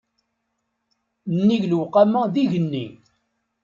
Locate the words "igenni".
2.43-2.85